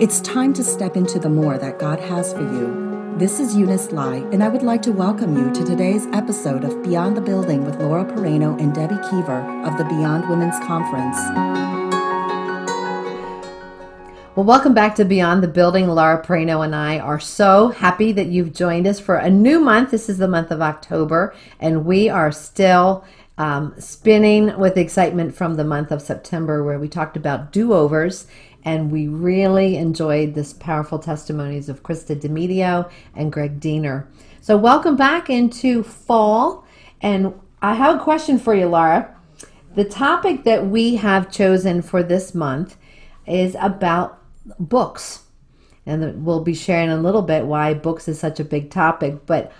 [0.00, 3.16] It's time to step into the more that God has for you.
[3.18, 6.80] This is Eunice Lai, and I would like to welcome you to today's episode of
[6.84, 11.16] Beyond the Building with Laura Pereno and Debbie Keever of the Beyond Women's Conference.
[14.36, 15.88] Well, welcome back to Beyond the Building.
[15.88, 19.90] Laura Pereno and I are so happy that you've joined us for a new month.
[19.90, 23.04] This is the month of October, and we are still
[23.36, 28.28] um, spinning with excitement from the month of September, where we talked about do overs.
[28.68, 34.06] And we really enjoyed this powerful testimonies of Krista DeMedio and Greg Diener.
[34.42, 36.66] So, welcome back into fall.
[37.00, 39.16] And I have a question for you, Laura.
[39.74, 42.76] The topic that we have chosen for this month
[43.26, 44.22] is about
[44.58, 45.22] books.
[45.86, 49.24] And we'll be sharing a little bit why books is such a big topic.
[49.24, 49.50] But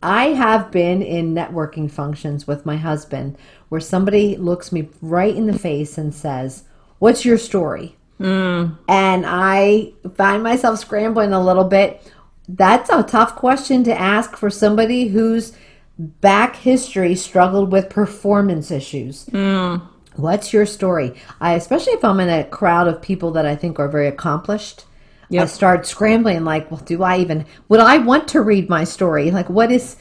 [0.00, 3.36] I have been in networking functions with my husband
[3.68, 6.62] where somebody looks me right in the face and says,
[7.00, 7.96] What's your story?
[8.20, 8.78] Mm.
[8.88, 12.02] And I find myself scrambling a little bit.
[12.48, 15.52] That's a tough question to ask for somebody whose
[15.98, 19.26] back history struggled with performance issues.
[19.26, 19.82] Mm.
[20.16, 21.14] What's your story?
[21.40, 24.84] I, especially if I'm in a crowd of people that I think are very accomplished.
[25.30, 25.42] Yep.
[25.42, 29.30] I start scrambling like, well, do I even would I want to read my story?
[29.30, 29.96] Like what is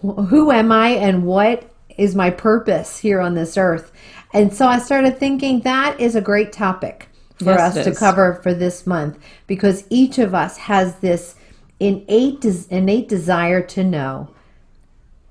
[0.00, 3.92] who am I and what is my purpose here on this earth?
[4.32, 7.09] And so I started thinking that is a great topic
[7.40, 11.34] for yes, us to cover for this month because each of us has this
[11.80, 14.28] innate innate desire to know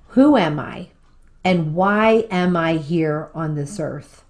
[0.10, 0.90] who am I
[1.44, 4.24] and why am I here on this earth.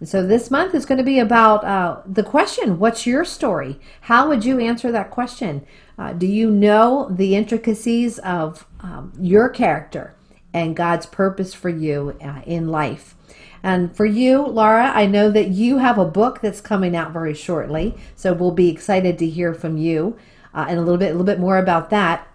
[0.00, 3.80] And so this month is going to be about uh, the question What's your story?
[4.02, 5.66] How would you answer that question?
[5.98, 10.14] Uh, do you know the intricacies of um, your character
[10.54, 13.16] and God's purpose for you uh, in life?
[13.62, 17.34] And for you, Laura, I know that you have a book that's coming out very
[17.34, 20.16] shortly, so we'll be excited to hear from you
[20.54, 22.26] uh, and a little bit, a little bit more about that.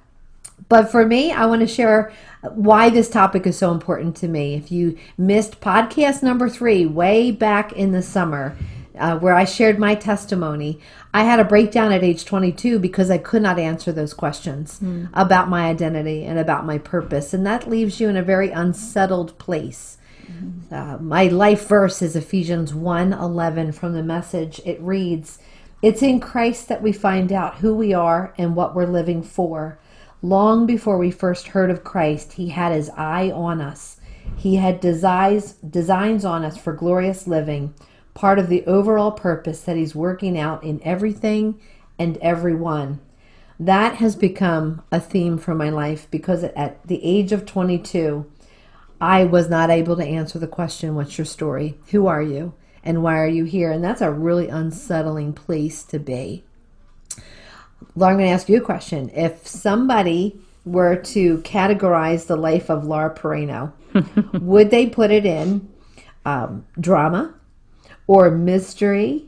[0.69, 2.11] But for me, I want to share
[2.41, 4.55] why this topic is so important to me.
[4.55, 8.55] If you missed podcast number three, way back in the summer,
[8.97, 10.79] uh, where I shared my testimony,
[11.13, 15.09] I had a breakdown at age 22 because I could not answer those questions mm.
[15.13, 17.33] about my identity and about my purpose.
[17.33, 19.97] And that leaves you in a very unsettled place.
[20.71, 24.59] Uh, my life verse is Ephesians 1 11 from the message.
[24.65, 25.39] It reads,
[25.81, 29.79] It's in Christ that we find out who we are and what we're living for.
[30.21, 33.99] Long before we first heard of Christ, He had His eye on us.
[34.35, 37.73] He had designs, designs on us for glorious living,
[38.13, 41.59] part of the overall purpose that He's working out in everything
[41.99, 42.99] and everyone.
[43.59, 48.25] That has become a theme for my life because at the age of 22,
[49.03, 51.77] I was not able to answer the question, What's your story?
[51.91, 52.53] Who are you?
[52.85, 53.69] And why are you here?
[53.69, 56.45] And that's a really unsettling place to be.
[57.97, 59.09] Laura, I'm going to ask you a question.
[59.13, 63.73] If somebody were to categorize the life of Laura Pereno,
[64.41, 65.67] would they put it in
[66.25, 67.33] um, drama
[68.07, 69.25] or mystery?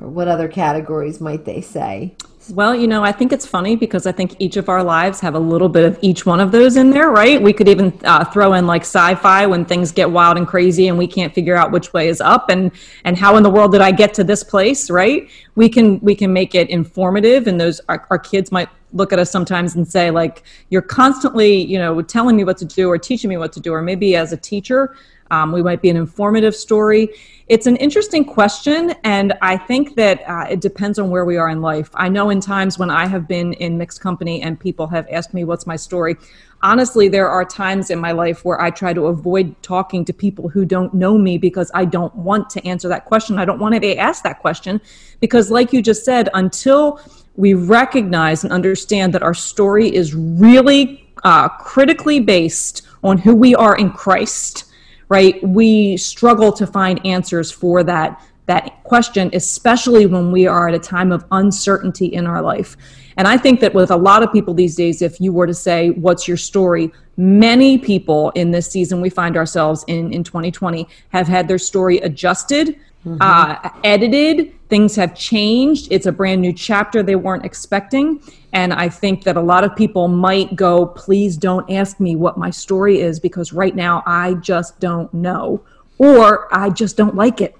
[0.00, 2.14] Or what other categories might they say?
[2.50, 5.34] Well, you know, I think it's funny because I think each of our lives have
[5.34, 7.40] a little bit of each one of those in there, right?
[7.42, 10.96] We could even uh, throw in like sci-fi when things get wild and crazy and
[10.96, 12.70] we can't figure out which way is up and
[13.04, 15.28] and how in the world did I get to this place, right?
[15.56, 19.18] We can we can make it informative, and those our, our kids might look at
[19.18, 22.96] us sometimes and say like you're constantly you know telling me what to do or
[22.96, 24.96] teaching me what to do or maybe as a teacher
[25.30, 27.10] um, we might be an informative story.
[27.48, 31.48] It's an interesting question, and I think that uh, it depends on where we are
[31.48, 31.88] in life.
[31.94, 35.32] I know in times when I have been in mixed company and people have asked
[35.32, 36.16] me, What's my story?
[36.60, 40.48] Honestly, there are times in my life where I try to avoid talking to people
[40.48, 43.38] who don't know me because I don't want to answer that question.
[43.38, 44.80] I don't want to be asked that question
[45.20, 47.00] because, like you just said, until
[47.36, 53.54] we recognize and understand that our story is really uh, critically based on who we
[53.54, 54.64] are in Christ
[55.08, 55.42] right?
[55.42, 60.78] We struggle to find answers for that that question, especially when we are at a
[60.78, 62.78] time of uncertainty in our life.
[63.18, 65.52] And I think that with a lot of people these days, if you were to
[65.52, 66.90] say, What's your story?
[67.16, 71.98] Many people in this season we find ourselves in, in 2020 have had their story
[71.98, 73.18] adjusted, mm-hmm.
[73.20, 75.88] uh, edited, things have changed.
[75.90, 78.22] It's a brand new chapter they weren't expecting.
[78.52, 82.38] And I think that a lot of people might go, please don't ask me what
[82.38, 85.62] my story is because right now I just don't know
[85.98, 87.56] or I just don't like it.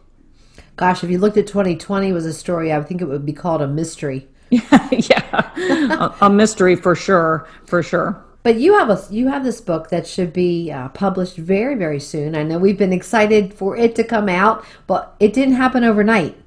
[0.76, 3.60] Gosh, if you looked at 2020 was a story, I think it would be called
[3.60, 4.28] a mystery.
[4.50, 8.24] yeah, a, a, mystery for sure, for sure.
[8.44, 12.00] But you have a you have this book that should be uh, published very very
[12.00, 12.34] soon.
[12.34, 16.40] I know we've been excited for it to come out, but it didn't happen overnight.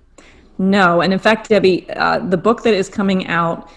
[0.61, 3.67] No, and in fact, Debbie, uh, the book that is coming out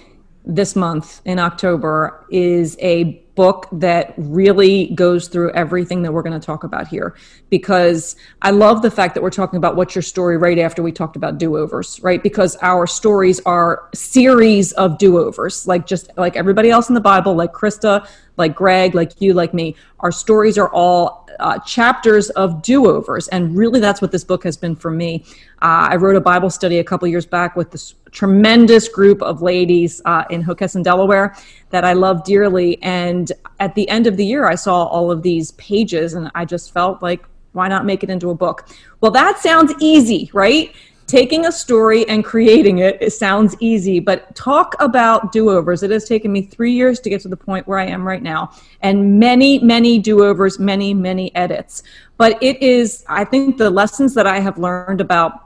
[0.44, 6.38] this month in October is a book that really goes through everything that we're going
[6.38, 7.16] to talk about here
[7.50, 10.92] because I love the fact that we're talking about what's your story right after we
[10.92, 12.22] talked about do-overs, right?
[12.22, 17.34] Because our stories are series of do-overs, like just like everybody else in the Bible,
[17.34, 19.76] like Krista, like Greg, like you, like me.
[20.00, 24.56] Our stories are all uh, chapters of do-overs, and really that's what this book has
[24.56, 25.25] been for me.
[25.62, 29.43] Uh, I wrote a Bible study a couple years back with this tremendous group of
[29.43, 31.37] ladies uh, in Hockessin, Delaware,
[31.69, 32.82] that I love dearly.
[32.82, 33.31] And
[33.61, 36.72] at the end of the year, I saw all of these pages, and I just
[36.72, 38.69] felt like, why not make it into a book?
[39.02, 40.75] Well, that sounds easy, right?
[41.06, 45.82] taking a story and creating it, it sounds easy, but talk about do overs.
[45.82, 48.22] It has taken me three years to get to the point where I am right
[48.22, 51.82] now, and many, many do overs, many, many edits.
[52.17, 55.44] But it is, I think, the lessons that I have learned about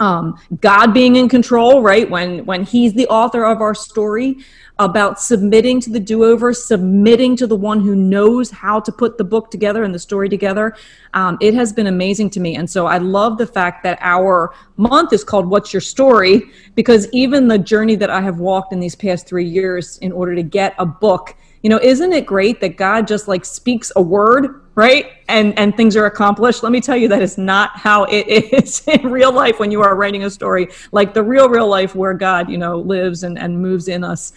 [0.00, 2.08] um, God being in control, right?
[2.08, 4.38] When when He's the author of our story,
[4.80, 9.24] about submitting to the do-over, submitting to the one who knows how to put the
[9.24, 10.74] book together and the story together.
[11.12, 14.54] Um, it has been amazing to me, and so I love the fact that our
[14.78, 18.80] month is called "What's Your Story?" because even the journey that I have walked in
[18.80, 22.60] these past three years in order to get a book you know isn't it great
[22.60, 26.62] that god just like speaks a word right and and things are accomplished?
[26.62, 29.82] Let me tell you that is not how it is in real life when you
[29.82, 33.38] are writing a story like the real real life where god you know lives and
[33.38, 34.32] and moves in us.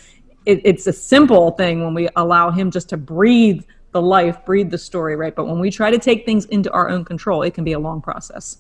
[0.46, 4.70] It, it's a simple thing when we allow him just to breathe the life breathe
[4.70, 5.34] the story right?
[5.34, 7.80] But when we try to take things into our own control it can be a
[7.80, 8.58] long process.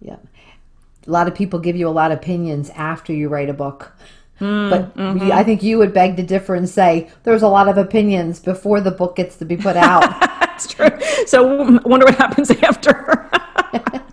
[0.00, 0.16] Yeah.
[1.06, 3.92] A lot of people give you a lot of opinions after you write a book
[4.40, 5.32] Mm, but mm-hmm.
[5.32, 8.80] I think you would beg to differ and say there's a lot of opinions before
[8.80, 10.02] the book gets to be put out.
[10.40, 10.90] That's true.
[11.26, 13.28] So I wonder what happens after.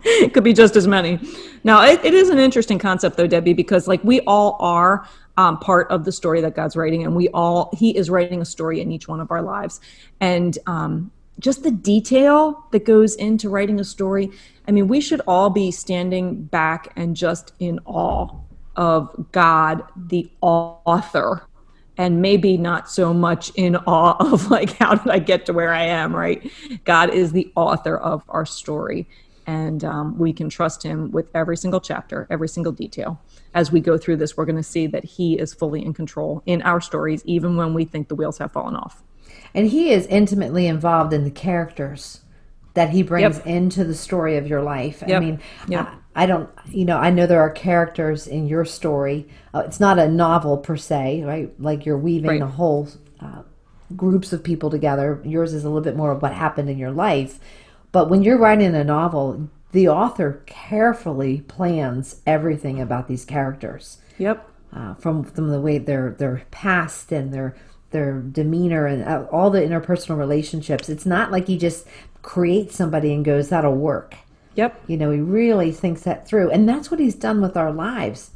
[0.03, 1.19] it could be just as many.
[1.63, 5.07] Now, it, it is an interesting concept, though, Debbie, because like we all are
[5.37, 8.45] um, part of the story that God's writing, and we all He is writing a
[8.45, 9.79] story in each one of our lives,
[10.19, 14.31] and um, just the detail that goes into writing a story.
[14.67, 18.29] I mean, we should all be standing back and just in awe
[18.75, 21.47] of God, the author,
[21.97, 25.73] and maybe not so much in awe of like, how did I get to where
[25.73, 26.51] I am, right?
[26.85, 29.07] God is the author of our story.
[29.47, 33.19] And um, we can trust him with every single chapter, every single detail.
[33.53, 36.41] As we go through this, we're going to see that he is fully in control
[36.45, 39.03] in our stories, even when we think the wheels have fallen off.
[39.53, 42.20] And he is intimately involved in the characters
[42.73, 43.47] that he brings yep.
[43.47, 45.03] into the story of your life.
[45.05, 45.17] Yep.
[45.17, 45.89] I mean, yep.
[46.15, 49.27] I don't, you know, I know there are characters in your story.
[49.53, 51.53] Uh, it's not a novel per se, right?
[51.59, 52.41] Like you're weaving right.
[52.41, 52.89] a whole
[53.19, 53.43] uh,
[53.95, 55.21] groups of people together.
[55.25, 57.39] Yours is a little bit more of what happened in your life.
[57.91, 63.97] But when you're writing a novel, the author carefully plans everything about these characters.
[64.17, 64.47] Yep.
[64.73, 67.57] Uh, from from the way their their past and their
[67.91, 70.87] their demeanor and uh, all the interpersonal relationships.
[70.87, 71.85] It's not like he just
[72.21, 74.15] creates somebody and goes, "That'll work."
[74.55, 74.81] Yep.
[74.87, 76.51] You know, he really thinks that through.
[76.51, 78.31] And that's what he's done with our lives.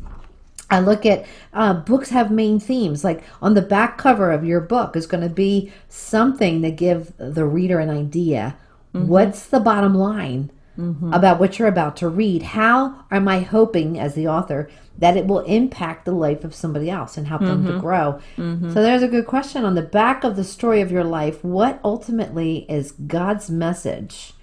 [0.69, 3.03] I look at uh, books have main themes.
[3.03, 7.13] Like on the back cover of your book is going to be something to give
[7.17, 8.57] the reader an idea.
[8.93, 9.07] Mm-hmm.
[9.07, 11.13] What's the bottom line mm-hmm.
[11.13, 12.43] about what you're about to read?
[12.43, 16.89] How am I hoping, as the author, that it will impact the life of somebody
[16.89, 17.49] else and help mm-hmm.
[17.49, 17.79] them to mm-hmm.
[17.81, 18.19] grow?
[18.37, 18.73] Mm-hmm.
[18.73, 19.65] So there's a good question.
[19.65, 24.33] On the back of the story of your life, what ultimately is God's message?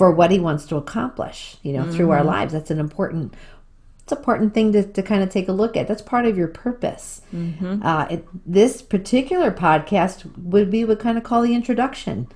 [0.00, 2.28] for what he wants to accomplish, you know, through our mm-hmm.
[2.28, 2.52] lives.
[2.54, 3.34] That's an important
[4.10, 5.86] it's an important thing to, to kind of take a look at.
[5.86, 7.20] That's part of your purpose.
[7.34, 7.82] Mm-hmm.
[7.82, 12.28] Uh, it, this particular podcast would be what kind of call the introduction.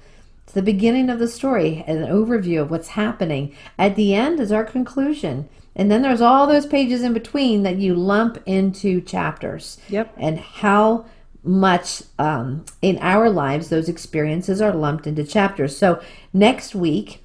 [0.54, 3.54] The beginning of the story, an overview of what's happening.
[3.78, 5.48] At the end is our conclusion.
[5.76, 9.78] And then there's all those pages in between that you lump into chapters.
[9.88, 10.14] Yep.
[10.16, 11.06] And how
[11.42, 15.76] much um, in our lives those experiences are lumped into chapters.
[15.76, 16.00] So
[16.32, 17.24] next week,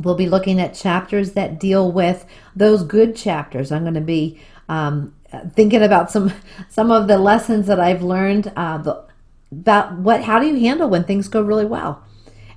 [0.00, 3.72] We'll be looking at chapters that deal with those good chapters.
[3.72, 5.14] I'm going to be um,
[5.54, 6.32] thinking about some
[6.68, 9.04] some of the lessons that I've learned uh, the,
[9.50, 12.02] about what how do you handle when things go really well,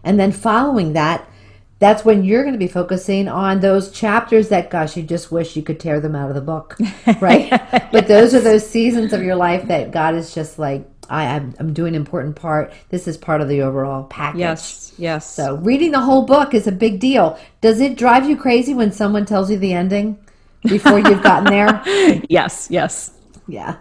[0.10, 1.30] and then following that,
[1.78, 5.56] that's when you're going to be focusing on those chapters that gosh you just wish
[5.56, 6.76] you could tear them out of the book,
[7.22, 7.48] right?
[7.92, 11.54] but those are those seasons of your life that God is just like I, am
[11.60, 12.74] I'm doing an important part.
[12.90, 14.40] This is part of the overall package.
[14.40, 15.32] Yes, yes.
[15.32, 17.40] So reading the whole book is a big deal.
[17.62, 20.18] Does it drive you crazy when someone tells you the ending
[20.64, 21.84] before you've gotten there?
[22.30, 23.12] yes, yes.
[23.50, 23.78] Yeah.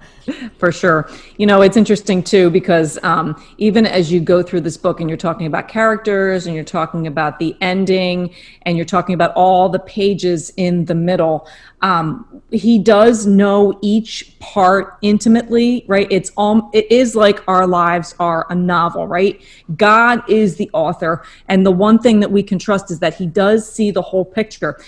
[0.58, 1.10] For sure.
[1.36, 5.10] You know, it's interesting too because um, even as you go through this book and
[5.10, 9.68] you're talking about characters and you're talking about the ending and you're talking about all
[9.68, 11.46] the pages in the middle,
[11.82, 16.08] um, he does know each part intimately, right?
[16.10, 19.40] It's all, it is like our lives are a novel, right?
[19.76, 21.22] God is the author.
[21.48, 24.24] And the one thing that we can trust is that he does see the whole
[24.24, 24.78] picture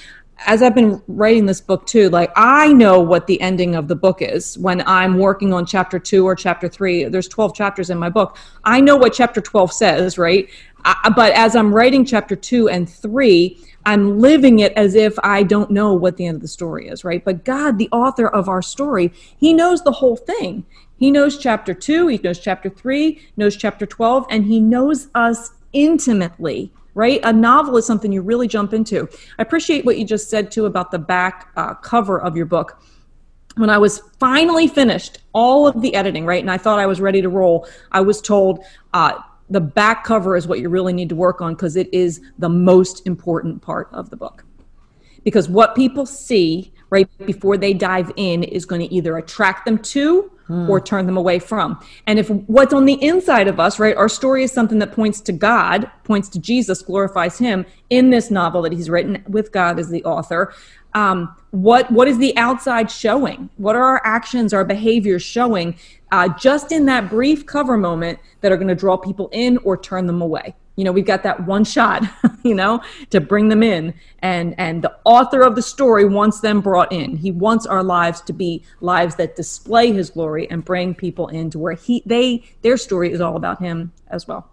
[0.46, 3.96] as I've been writing this book too, like I know what the ending of the
[3.96, 7.04] book is when I'm working on chapter two or chapter three.
[7.04, 8.38] There's 12 chapters in my book.
[8.64, 10.48] I know what chapter 12 says, right?
[10.84, 15.42] I, but as I'm writing chapter two and three, I'm living it as if I
[15.42, 17.24] don't know what the end of the story is, right?
[17.24, 20.64] But God, the author of our story, He knows the whole thing.
[20.98, 25.50] He knows chapter two, He knows chapter three, knows chapter 12, and He knows us
[25.72, 27.20] intimately right?
[27.24, 29.08] A novel is something you really jump into.
[29.38, 32.82] I appreciate what you just said too about the back uh, cover of your book.
[33.56, 37.00] When I was finally finished all of the editing, right, and I thought I was
[37.00, 39.14] ready to roll, I was told uh,
[39.50, 42.48] the back cover is what you really need to work on because it is the
[42.48, 44.44] most important part of the book.
[45.24, 49.78] Because what people see right before they dive in is going to either attract them
[49.78, 50.68] to hmm.
[50.68, 51.80] or turn them away from.
[52.06, 55.20] And if what's on the inside of us, right, our story is something that points
[55.22, 59.78] to God, points to Jesus, glorifies Him in this novel that He's written with God
[59.78, 60.52] as the author.
[60.92, 63.48] Um, what what is the outside showing?
[63.56, 65.78] What are our actions, our behaviors showing?
[66.10, 69.76] Uh, just in that brief cover moment that are going to draw people in or
[69.76, 72.04] turn them away you know we've got that one shot
[72.42, 73.94] you know to bring them in.
[74.20, 77.16] And and the author of the story wants them brought in.
[77.16, 81.58] He wants our lives to be lives that display his glory and bring people into
[81.58, 84.48] where he they their story is all about him as well.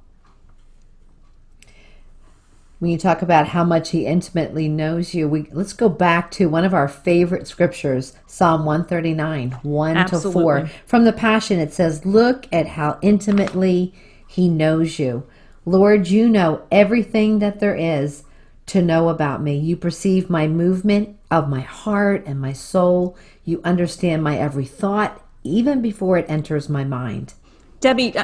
[2.79, 6.47] When you talk about how much he intimately knows you we let's go back to
[6.47, 10.31] one of our favorite scriptures psalm 139 1 Absolutely.
[10.31, 13.95] to 4 from the passion it says look at how intimately
[14.27, 15.25] he knows you
[15.67, 18.23] Lord, you know everything that there is
[18.67, 19.57] to know about me.
[19.57, 23.17] You perceive my movement of my heart and my soul.
[23.43, 27.33] You understand my every thought, even before it enters my mind.
[27.81, 28.23] Debbie, uh,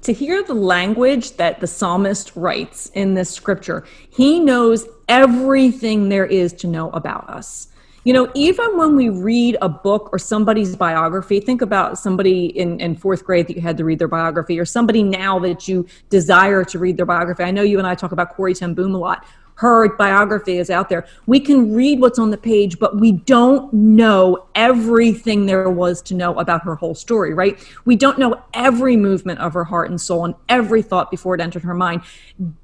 [0.00, 6.24] to hear the language that the psalmist writes in this scripture, he knows everything there
[6.24, 7.68] is to know about us.
[8.08, 12.80] You know, even when we read a book or somebody's biography, think about somebody in,
[12.80, 15.86] in fourth grade that you had to read their biography, or somebody now that you
[16.08, 17.42] desire to read their biography.
[17.42, 19.26] I know you and I talk about Corrie ten Boom a lot.
[19.56, 21.06] Her biography is out there.
[21.26, 26.14] We can read what's on the page, but we don't know everything there was to
[26.14, 27.62] know about her whole story, right?
[27.84, 31.42] We don't know every movement of her heart and soul and every thought before it
[31.42, 32.00] entered her mind.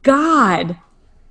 [0.03, 0.79] God,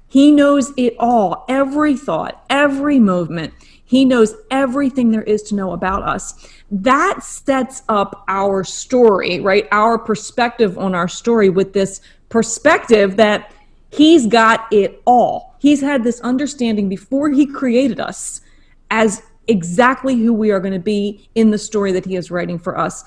[0.07, 3.55] He knows it all, every thought, every movement.
[3.93, 6.47] He knows everything there is to know about us.
[6.71, 9.67] That sets up our story, right?
[9.71, 13.53] Our perspective on our story with this perspective that
[13.91, 15.55] He's got it all.
[15.59, 18.41] He's had this understanding before He created us
[18.89, 22.57] as exactly who we are going to be in the story that He is writing
[22.57, 23.03] for us.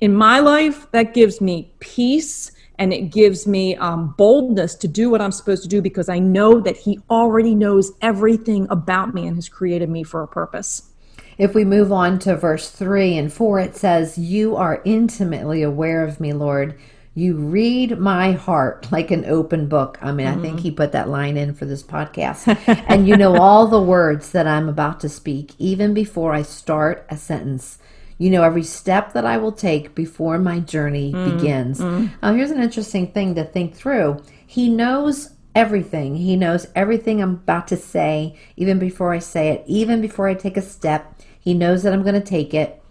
[0.00, 5.10] In my life, that gives me peace and it gives me um, boldness to do
[5.10, 9.26] what I'm supposed to do because I know that He already knows everything about me
[9.26, 10.90] and has created me for a purpose.
[11.36, 16.04] If we move on to verse 3 and 4, it says, You are intimately aware
[16.04, 16.78] of me, Lord.
[17.16, 19.98] You read my heart like an open book.
[20.02, 20.38] I mean, mm-hmm.
[20.38, 22.56] I think he put that line in for this podcast.
[22.88, 27.06] and you know all the words that I'm about to speak, even before I start
[27.08, 27.78] a sentence.
[28.18, 31.80] You know every step that I will take before my journey mm, begins.
[31.80, 32.10] Mm.
[32.22, 34.22] Now, here's an interesting thing to think through.
[34.46, 36.16] He knows everything.
[36.16, 40.34] He knows everything I'm about to say, even before I say it, even before I
[40.34, 41.20] take a step.
[41.38, 42.82] He knows that I'm going to take it.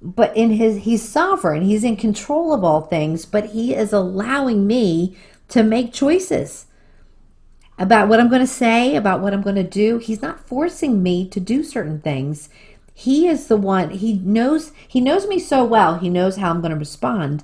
[0.00, 1.62] But in his he's sovereign.
[1.62, 5.16] He's in control of all things, but he is allowing me
[5.48, 6.66] to make choices
[7.78, 9.98] about what I'm going to say, about what I'm going to do.
[9.98, 12.48] He's not forcing me to do certain things
[12.94, 16.60] he is the one he knows he knows me so well he knows how i'm
[16.60, 17.42] going to respond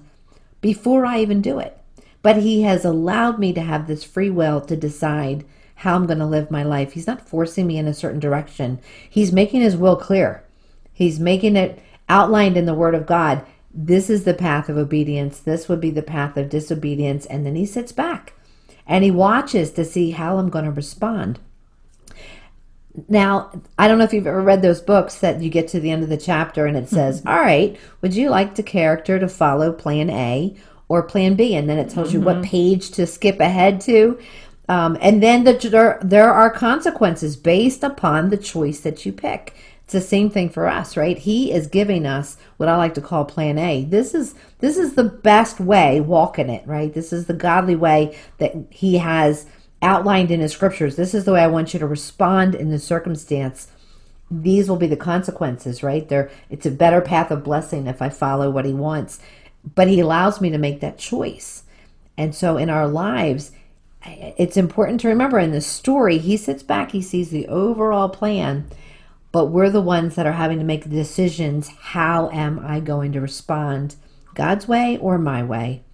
[0.61, 1.77] before i even do it.
[2.23, 5.45] But he has allowed me to have this free will to decide
[5.77, 6.93] how i'm going to live my life.
[6.93, 8.79] He's not forcing me in a certain direction.
[9.09, 10.45] He's making his will clear.
[10.93, 13.45] He's making it outlined in the word of god.
[13.73, 15.39] This is the path of obedience.
[15.41, 17.25] This would be the path of disobedience.
[17.27, 18.35] And then he sits back
[18.87, 21.39] and he watches to see how i'm going to respond
[23.09, 25.91] now, I don't know if you've ever read those books that you get to the
[25.91, 27.29] end of the chapter and it says, mm-hmm.
[27.29, 30.57] All right, would you like the character to follow plan A
[30.89, 31.55] or plan B?
[31.55, 32.19] And then it tells mm-hmm.
[32.19, 32.51] you what mm-hmm.
[32.51, 34.19] page to skip ahead to.
[34.69, 39.57] Um, and then the, there, there are consequences based upon the choice that you pick.
[39.85, 41.19] It's the same thing for us, right?
[41.19, 43.83] He is giving us what I like to call plan A.
[43.83, 46.95] This is this is the best way, walking it, right?
[46.95, 49.47] This is the godly way that he has
[49.83, 50.97] outlined in his scriptures.
[50.97, 53.69] This is the way I want you to respond in the circumstance.
[54.31, 56.09] These will be the consequences, right?
[56.09, 59.21] There it's a better path of blessing if I follow what he wants.
[59.75, 61.65] But he allows me to make that choice.
[62.17, 63.53] And so in our lives,
[64.07, 68.71] it's important to remember in the story, he sits back, he sees the overall plan
[69.33, 73.13] but we're the ones that are having to make the decisions how am I going
[73.13, 73.97] to respond?
[74.35, 75.85] God's way or my way?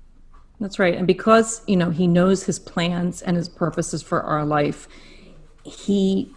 [0.61, 0.95] That's right.
[0.95, 4.89] And because, you know, he knows his plans and his purposes for our life,
[5.65, 6.31] he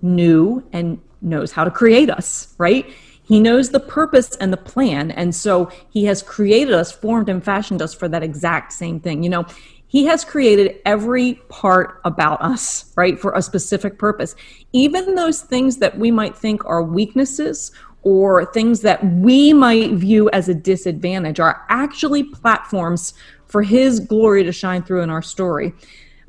[0.00, 2.92] knew and knows how to create us, right?
[3.22, 5.12] He knows the purpose and the plan.
[5.12, 9.22] And so he has created us, formed and fashioned us for that exact same thing.
[9.22, 9.46] You know,
[9.86, 14.34] he has created every part about us, right, for a specific purpose.
[14.72, 17.70] Even those things that we might think are weaknesses
[18.02, 23.14] or things that we might view as a disadvantage are actually platforms
[23.52, 25.72] for His glory to shine through in our story.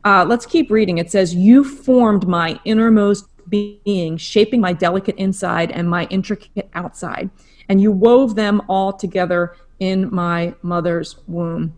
[0.06, 0.98] Uh, let's keep reading.
[0.98, 7.30] It says, You formed my innermost being, shaping my delicate inside and my intricate outside,
[7.70, 11.76] and you wove them all together in my mother's womb.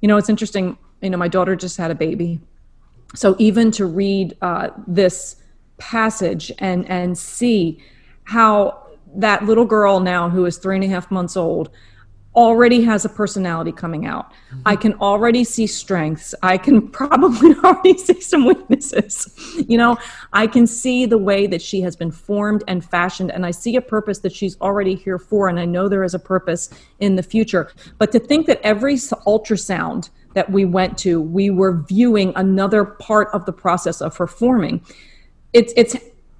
[0.00, 2.40] You know, it's interesting you know, my daughter just had a baby.
[3.14, 5.36] So even to read uh, this
[5.78, 7.78] passage and and see
[8.24, 11.70] how that little girl now who is three and a half months old
[12.36, 14.30] already has a personality coming out.
[14.30, 14.60] Mm-hmm.
[14.66, 16.34] I can already see strengths.
[16.42, 19.32] I can probably already see some weaknesses.
[19.66, 19.96] You know,
[20.32, 23.76] I can see the way that she has been formed and fashioned, and I see
[23.76, 27.16] a purpose that she's already here for, and I know there is a purpose in
[27.16, 27.72] the future.
[27.98, 33.28] But to think that every ultrasound that we went to, we were viewing another part
[33.32, 34.82] of the process of her forming.
[35.54, 35.96] It's it's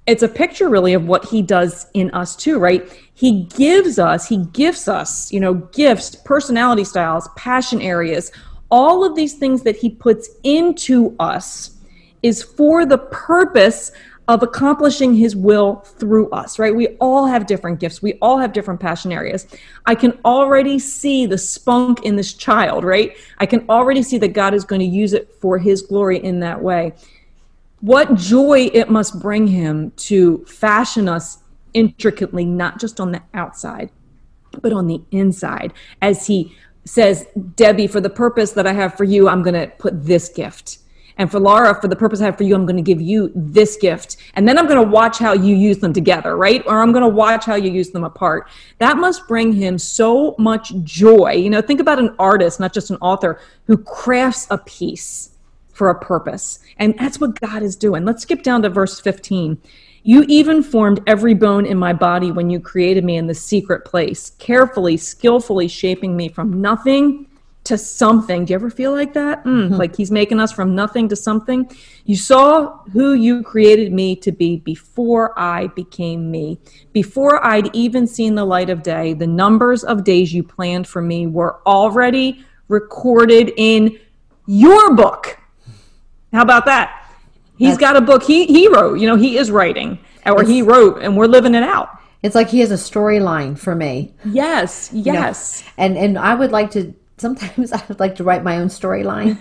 [0.07, 2.89] it's a picture really of what he does in us too, right?
[3.13, 8.31] He gives us, he gifts us, you know, gifts, personality styles, passion areas,
[8.71, 11.77] all of these things that he puts into us
[12.23, 13.91] is for the purpose
[14.27, 16.75] of accomplishing his will through us, right?
[16.75, 18.01] We all have different gifts.
[18.01, 19.47] We all have different passion areas.
[19.85, 23.15] I can already see the spunk in this child, right?
[23.37, 26.41] I can already see that God is going to use it for his glory in
[26.41, 26.93] that way.
[27.81, 31.39] What joy it must bring him to fashion us
[31.73, 33.91] intricately, not just on the outside,
[34.61, 35.73] but on the inside.
[36.01, 39.67] As he says, Debbie, for the purpose that I have for you, I'm going to
[39.77, 40.79] put this gift
[41.17, 43.31] and for Laura, for the purpose I have for you, I'm going to give you
[43.35, 44.17] this gift.
[44.35, 46.63] And then I'm going to watch how you use them together, right?
[46.67, 48.49] Or I'm going to watch how you use them apart.
[48.77, 51.31] That must bring him so much joy.
[51.31, 55.31] You know, think about an artist, not just an author, who crafts a piece
[55.77, 56.59] for a purpose.
[56.77, 58.03] And that's what God is doing.
[58.03, 59.61] Let's skip down to verse 15.
[60.01, 63.85] You even formed every bone in my body when you created me in the secret
[63.85, 67.27] place, carefully, skillfully shaping me from nothing
[67.65, 68.45] to something.
[68.45, 69.43] Do you ever feel like that?
[69.43, 69.75] Mm, mm-hmm.
[69.75, 71.69] Like he's making us from nothing to something.
[72.05, 76.59] You saw who you created me to be before I became me.
[76.93, 81.01] Before I'd even seen the light of day, the numbers of days you planned for
[81.01, 83.99] me were already recorded in
[84.47, 85.37] your book.
[86.33, 87.11] How about that?
[87.57, 90.61] He's That's, got a book he, he wrote, you know, he is writing, or he
[90.61, 91.89] wrote, and we're living it out.
[92.21, 94.13] It's like he has a storyline for me.
[94.25, 95.61] Yes, yes.
[95.61, 95.71] You know?
[95.77, 99.37] And and I would like to sometimes I would like to write my own storyline.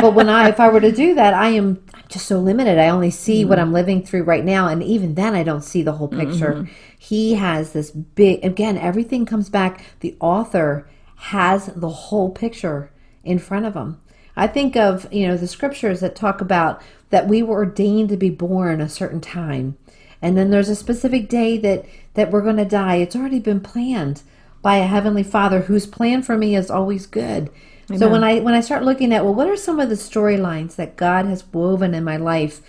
[0.00, 2.78] but when I, if I were to do that, I am just so limited.
[2.78, 3.48] I only see mm-hmm.
[3.48, 4.68] what I'm living through right now.
[4.68, 6.52] And even then, I don't see the whole picture.
[6.52, 6.72] Mm-hmm.
[6.98, 9.84] He has this big, again, everything comes back.
[10.00, 12.90] The author has the whole picture
[13.24, 14.00] in front of him.
[14.36, 18.16] I think of, you know, the scriptures that talk about that we were ordained to
[18.16, 19.76] be born a certain time.
[20.20, 22.96] And then there's a specific day that, that we're going to die.
[22.96, 24.22] It's already been planned
[24.62, 27.50] by a heavenly Father whose plan for me is always good.
[27.90, 27.98] Amen.
[27.98, 30.76] So when I when I start looking at well, what are some of the storylines
[30.76, 32.62] that God has woven in my life?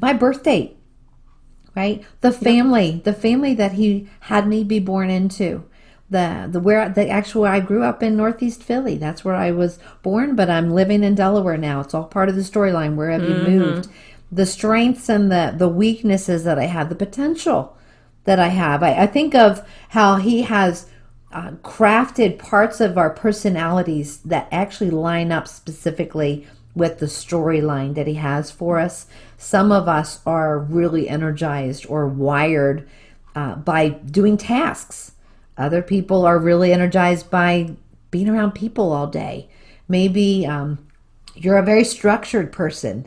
[0.00, 0.76] My birth date,
[1.76, 2.04] right?
[2.22, 3.04] The family, yep.
[3.04, 5.64] the family that He had me be born into.
[6.10, 8.96] The the where the actual I grew up in Northeast Philly.
[8.96, 11.80] That's where I was born, but I'm living in Delaware now.
[11.80, 12.94] It's all part of the storyline.
[12.94, 13.50] Where have mm-hmm.
[13.50, 13.88] you moved?
[14.32, 17.76] The strengths and the the weaknesses that I have, the potential
[18.24, 18.82] that I have.
[18.82, 20.86] I, I think of how He has
[21.32, 28.06] uh, crafted parts of our personalities that actually line up specifically with the storyline that
[28.06, 29.06] he has for us.
[29.36, 32.88] Some of us are really energized or wired
[33.34, 35.12] uh, by doing tasks.
[35.58, 37.74] Other people are really energized by
[38.10, 39.48] being around people all day.
[39.88, 40.86] Maybe um,
[41.34, 43.06] you're a very structured person.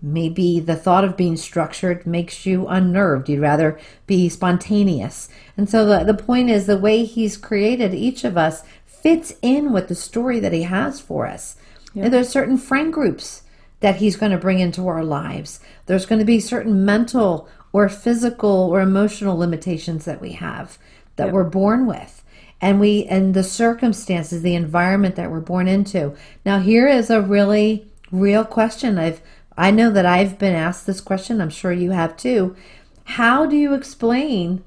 [0.00, 3.28] Maybe the thought of being structured makes you unnerved.
[3.28, 5.28] You'd rather be spontaneous.
[5.56, 9.72] And so the, the point is the way he's created each of us fits in
[9.72, 11.56] with the story that he has for us.
[11.94, 12.04] Yeah.
[12.04, 13.42] And there's certain friend groups
[13.80, 15.60] that he's going to bring into our lives.
[15.86, 20.78] There's going to be certain mental or physical or emotional limitations that we have
[21.16, 21.34] that yep.
[21.34, 22.24] we're born with.
[22.60, 26.14] And we and the circumstances, the environment that we're born into.
[26.46, 28.98] Now here is a really real question.
[28.98, 29.20] I've
[29.56, 31.40] I know that I've been asked this question.
[31.40, 32.56] I'm sure you have too.
[33.04, 34.62] How do you explain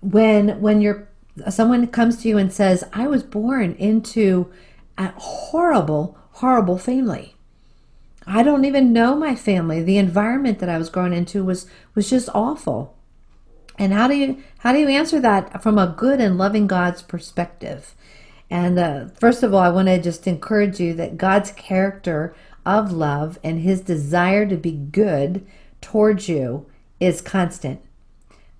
[0.00, 1.08] when when you're
[1.48, 4.52] someone comes to you and says, "I was born into
[4.98, 7.34] a horrible, horrible family.
[8.26, 9.82] I don't even know my family.
[9.82, 12.91] The environment that I was growing into was was just awful."
[13.78, 17.02] And how do you how do you answer that from a good and loving God's
[17.02, 17.94] perspective?
[18.50, 22.34] And uh, first of all, I want to just encourage you that God's character
[22.66, 25.46] of love and his desire to be good
[25.80, 26.66] towards you
[27.00, 27.80] is constant.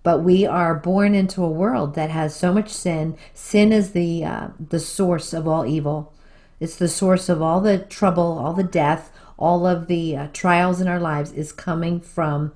[0.02, 3.16] But we are born into a world that has so much sin.
[3.34, 6.12] Sin is the uh, the source of all evil.
[6.58, 10.80] It's the source of all the trouble, all the death, all of the uh, trials
[10.80, 12.52] in our lives is coming from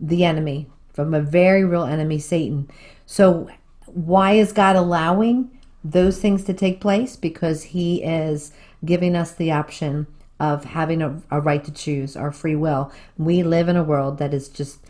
[0.00, 2.70] the enemy, from a very real enemy, Satan.
[3.06, 3.48] So,
[3.86, 5.50] why is God allowing
[5.82, 7.16] those things to take place?
[7.16, 8.52] Because He is
[8.84, 10.06] giving us the option
[10.38, 12.90] of having a, a right to choose, our free will.
[13.18, 14.80] We live in a world that is just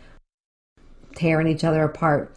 [1.15, 2.33] tearing each other apart.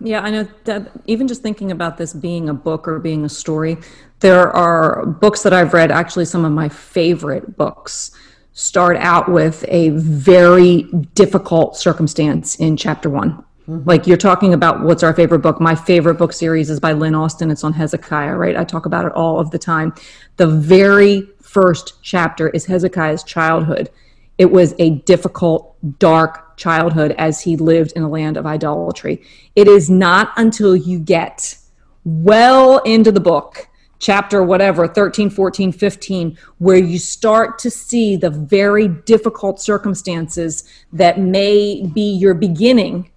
[0.00, 3.28] Yeah, I know that even just thinking about this being a book or being a
[3.28, 3.76] story,
[4.18, 8.10] there are books that I've read, actually, some of my favorite books
[8.52, 10.82] start out with a very
[11.14, 13.44] difficult circumstance in chapter one.
[13.68, 13.88] Mm-hmm.
[13.88, 15.60] Like you're talking about what's our favorite book.
[15.60, 17.50] My favorite book series is by Lynn Austin.
[17.50, 18.56] It's on Hezekiah, right?
[18.56, 19.94] I talk about it all of the time.
[20.36, 23.90] The very first chapter is Hezekiah's childhood.
[24.38, 29.22] It was a difficult, dark childhood as he lived in a land of idolatry.
[29.54, 31.56] It is not until you get
[32.04, 33.68] well into the book,
[34.02, 41.20] chapter whatever, 13, 14, 15, where you start to see the very difficult circumstances that
[41.20, 43.08] may be your beginning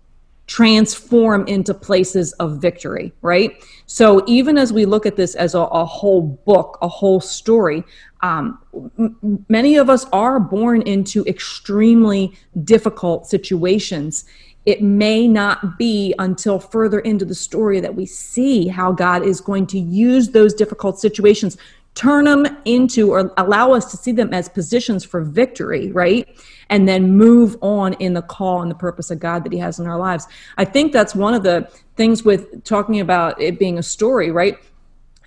[0.47, 3.63] transform into places of victory, right?
[3.87, 7.83] So even as we look at this as a, a whole book, a whole story,
[8.21, 8.59] um,
[8.99, 14.25] m- many of us are born into extremely difficult situations.
[14.65, 19.41] It may not be until further into the story that we see how God is
[19.41, 21.57] going to use those difficult situations
[21.95, 26.27] turn them into or allow us to see them as positions for victory, right?
[26.69, 29.79] And then move on in the call and the purpose of God that He has
[29.79, 30.27] in our lives.
[30.57, 34.57] I think that's one of the things with talking about it being a story, right?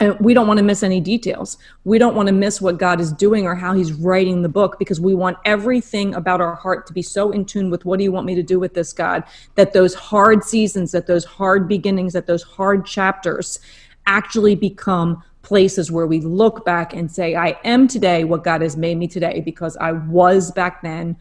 [0.01, 1.59] And we don't want to miss any details.
[1.85, 4.79] We don't want to miss what God is doing or how He's writing the book
[4.79, 8.05] because we want everything about our heart to be so in tune with what do
[8.05, 9.25] you want me to do with this, God,
[9.57, 13.59] that those hard seasons, that those hard beginnings, that those hard chapters
[14.07, 18.77] actually become places where we look back and say, I am today what God has
[18.77, 21.17] made me today because I was back then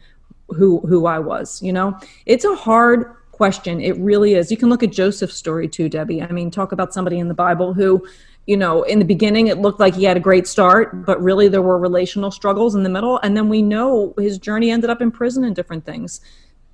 [0.48, 1.98] who who I was, you know?
[2.26, 3.80] It's a hard question.
[3.80, 4.50] It really is.
[4.50, 6.22] You can look at Joseph's story too, Debbie.
[6.22, 8.06] I mean, talk about somebody in the Bible who,
[8.48, 11.48] you know, in the beginning it looked like he had a great start, but really
[11.48, 13.18] there were relational struggles in the middle.
[13.18, 16.22] And then we know his journey ended up in prison and different things.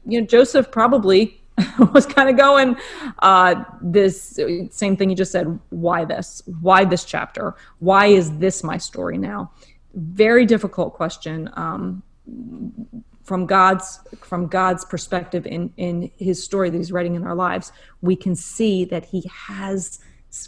[0.06, 1.42] You know, Joseph probably
[1.92, 2.76] was kind of going
[3.18, 4.38] uh, this
[4.70, 9.16] same thing you just said why this why this chapter why is this my story
[9.16, 9.52] now
[9.94, 12.02] very difficult question um,
[13.22, 17.70] from god's from god's perspective in in his story that he's writing in our lives
[18.02, 20.00] we can see that he has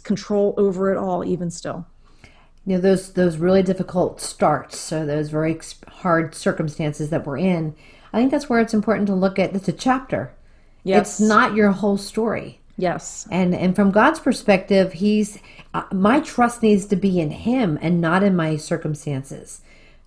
[0.03, 1.85] control over it all even still
[2.65, 7.75] you know those those really difficult starts so those very hard circumstances that we're in
[8.13, 10.31] i think that's where it's important to look at it's a chapter
[10.87, 11.19] Yes.
[11.19, 12.61] It's not your whole story.
[12.77, 13.27] Yes.
[13.29, 15.39] And and from God's perspective, he's
[15.73, 19.61] uh, my trust needs to be in him and not in my circumstances.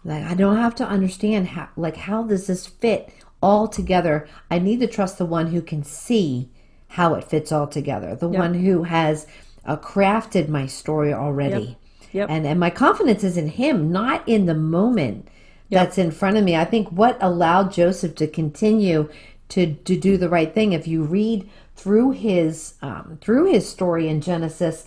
[0.04, 3.12] Like I don't have to understand how like how does this fit
[3.42, 4.26] all together?
[4.50, 6.48] I need to trust the one who can see
[6.88, 8.16] how it fits all together.
[8.16, 8.38] The yep.
[8.38, 9.26] one who has
[9.64, 11.60] uh, crafted my story already.
[11.62, 11.76] Yep.
[12.12, 12.30] Yep.
[12.30, 15.28] And and my confidence is in him, not in the moment
[15.70, 16.56] that's in front of me.
[16.56, 19.08] I think what allowed Joseph to continue
[19.50, 20.72] to to do the right thing.
[20.72, 24.86] If you read through his um, through his story in Genesis,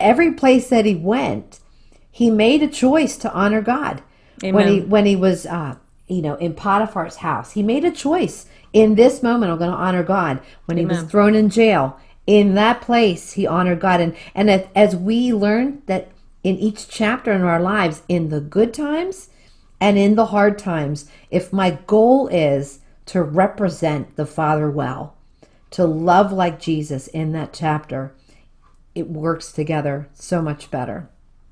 [0.00, 1.60] every place that he went,
[2.10, 4.02] he made a choice to honor God.
[4.42, 4.54] Amen.
[4.54, 5.76] When he when he was uh,
[6.08, 8.46] you know in Potiphar's house, he made a choice.
[8.72, 10.40] In this moment, I'm going to honor God.
[10.64, 10.90] When Amen.
[10.90, 14.00] he was thrown in jail, in that place, he honored God.
[14.00, 16.08] And and as we learn that
[16.42, 19.28] in each chapter in our lives, in the good times
[19.84, 25.14] And in the hard times, if my goal is to represent the Father well,
[25.72, 28.14] to love like Jesus in that chapter,
[28.94, 31.10] it works together so much better.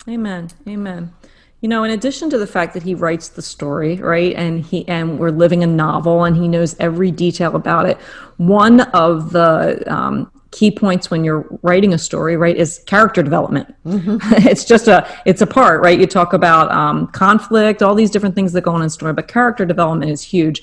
[0.09, 0.49] Amen.
[0.67, 1.13] Amen.
[1.61, 4.89] You know, in addition to the fact that he writes the story, right, and he
[4.89, 7.99] and we're living a novel, and he knows every detail about it.
[8.39, 13.75] One of the um, key points when you're writing a story, right, is character development.
[13.85, 14.19] Mm-hmm.
[14.49, 15.99] it's just a it's a part, right?
[15.99, 19.27] You talk about um, conflict, all these different things that go on in story, but
[19.27, 20.63] character development is huge.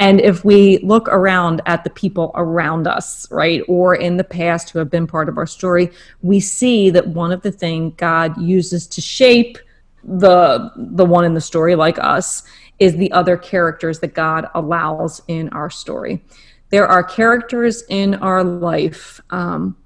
[0.00, 4.70] And if we look around at the people around us, right, or in the past
[4.70, 5.90] who have been part of our story,
[6.22, 9.58] we see that one of the things God uses to shape
[10.04, 12.42] the the one in the story like us
[12.78, 16.22] is the other characters that God allows in our story.
[16.70, 19.76] There are characters in our life um,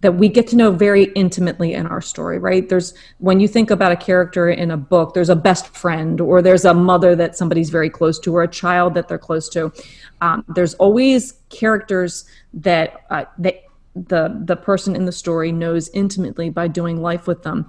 [0.00, 2.68] that we get to know very intimately in our story, right?
[2.68, 6.40] There's when you think about a character in a book, there's a best friend, or
[6.40, 9.72] there's a mother that somebody's very close to, or a child that they're close to.
[10.20, 12.24] Um, there's always characters
[12.54, 17.42] that uh, that the the person in the story knows intimately by doing life with
[17.42, 17.68] them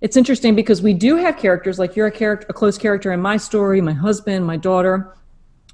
[0.00, 3.20] it's interesting because we do have characters like you're a character a close character in
[3.20, 5.14] my story my husband my daughter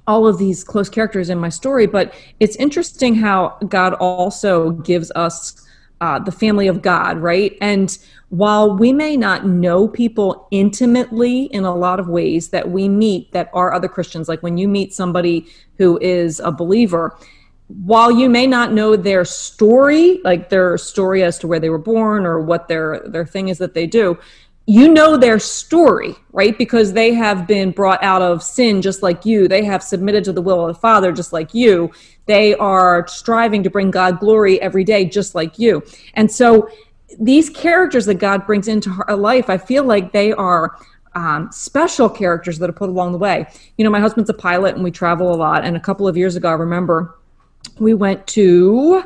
[0.07, 5.11] all of these close characters in my story but it's interesting how god also gives
[5.11, 5.67] us
[6.01, 7.57] uh, the family of god right?
[7.61, 7.95] And
[8.29, 13.31] while we may not know people intimately in a lot of ways that we meet
[13.33, 15.45] that are other christians like when you meet somebody
[15.77, 17.17] who is a believer
[17.85, 21.77] while you may not know their story, like their story as to where they were
[21.77, 24.17] born or what their their thing is that they do,
[24.67, 26.57] you know their story, right?
[26.57, 29.47] Because they have been brought out of sin just like you.
[29.47, 31.91] They have submitted to the will of the Father just like you.
[32.27, 35.83] They are striving to bring God glory every day just like you.
[36.13, 36.69] And so
[37.19, 40.77] these characters that God brings into our life, I feel like they are
[41.15, 43.47] um, special characters that are put along the way.
[43.77, 45.65] You know, my husband's a pilot and we travel a lot.
[45.65, 47.17] And a couple of years ago, I remember
[47.79, 49.03] we went to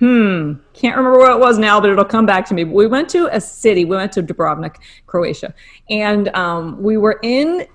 [0.00, 0.54] hmm.
[0.72, 2.64] Can't remember where it was now but it'll come back to me.
[2.64, 3.84] But we went to a city.
[3.84, 5.54] We went to dubrovnik croatia.
[5.90, 7.66] And um, we were in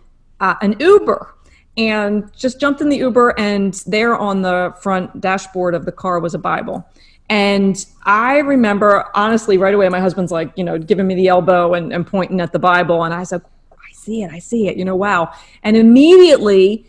[0.41, 1.35] uh, an uber
[1.77, 6.19] and just jumped in the uber and there on the front dashboard of the car
[6.19, 6.85] was a bible.
[7.29, 11.73] And i remember honestly right away my husband's like you know giving me the elbow
[11.73, 13.03] and, and pointing at the bible.
[13.03, 14.31] And i said i see it.
[14.31, 14.77] I see it.
[14.77, 15.31] You know wow.
[15.63, 16.85] And immediately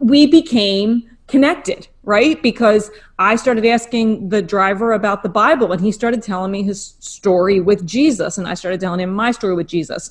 [0.00, 2.42] we became connected, right?
[2.42, 6.94] Because I started asking the driver about the Bible and he started telling me his
[6.98, 10.10] story with Jesus and I started telling him my story with Jesus.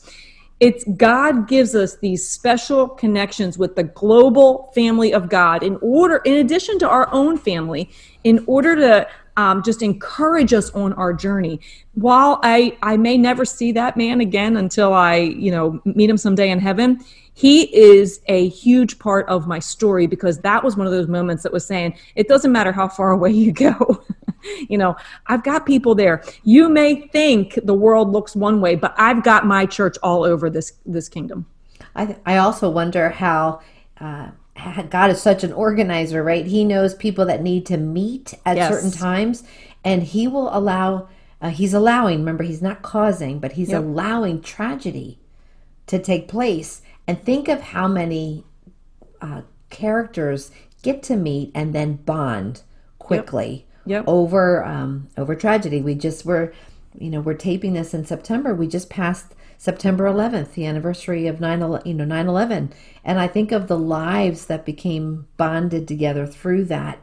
[0.59, 6.17] It's God gives us these special connections with the global family of God in order,
[6.25, 7.89] in addition to our own family,
[8.23, 11.61] in order to um, just encourage us on our journey.
[11.93, 16.17] While I, I may never see that man again until I, you know, meet him
[16.17, 16.99] someday in heaven,
[17.39, 21.41] he is a huge part of my story because that was one of those moments
[21.43, 24.03] that was saying it doesn't matter how far away you go
[24.69, 24.95] you know
[25.27, 29.45] i've got people there you may think the world looks one way but i've got
[29.45, 31.45] my church all over this this kingdom
[31.95, 33.59] i i also wonder how
[33.99, 34.29] uh,
[34.89, 36.45] God is such an organizer, right?
[36.45, 38.71] He knows people that need to meet at yes.
[38.71, 39.43] certain times,
[39.83, 41.07] and He will allow.
[41.41, 42.19] Uh, he's allowing.
[42.19, 43.81] Remember, He's not causing, but He's yep.
[43.81, 45.19] allowing tragedy
[45.87, 46.81] to take place.
[47.09, 48.43] And think of how many
[49.19, 49.41] uh,
[49.71, 50.51] characters
[50.83, 52.61] get to meet and then bond
[52.99, 54.01] quickly yep.
[54.01, 54.03] Yep.
[54.05, 55.81] over um, over tragedy.
[55.81, 56.53] We just were,
[56.95, 58.53] you know, we're taping this in September.
[58.53, 63.51] We just passed September 11th, the anniversary of 9 you know 9/11, and I think
[63.51, 66.99] of the lives that became bonded together through that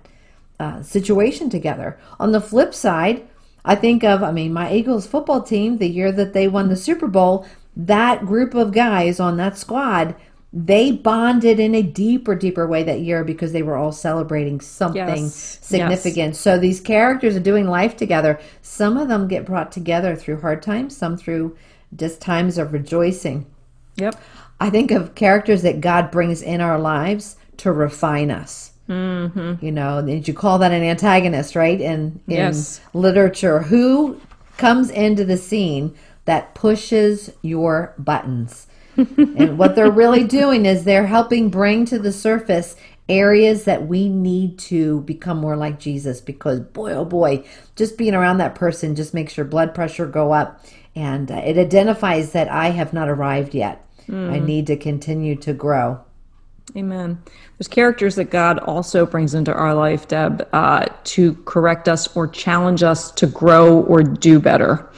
[0.61, 1.99] uh, situation together.
[2.21, 3.27] On the flip side,
[3.65, 6.77] I think of I mean my Eagles football team the year that they won the
[6.77, 7.45] Super Bowl
[7.77, 10.15] that group of guys on that squad
[10.53, 15.25] they bonded in a deeper deeper way that year because they were all celebrating something
[15.25, 15.59] yes.
[15.61, 16.41] significant yes.
[16.41, 20.63] so these characters are doing life together some of them get brought together through hard
[20.63, 21.55] times some through
[21.95, 23.45] just times of rejoicing
[23.97, 24.19] yep
[24.59, 29.63] i think of characters that god brings in our lives to refine us mm-hmm.
[29.65, 32.81] you know did you call that an antagonist right in in yes.
[32.95, 34.19] literature who
[34.57, 35.95] comes into the scene
[36.27, 38.67] that pushes your buttons.
[38.97, 42.77] and what they're really doing is they're helping bring to the surface
[43.09, 47.45] areas that we need to become more like Jesus because boy oh boy
[47.77, 50.61] just being around that person just makes your blood pressure go up
[50.97, 53.87] and uh, it identifies that I have not arrived yet.
[54.09, 54.33] Mm.
[54.33, 56.01] I need to continue to grow.
[56.75, 57.23] Amen.
[57.59, 62.27] There's characters that God also brings into our life, Deb, uh, to correct us or
[62.27, 64.91] challenge us to grow or do better.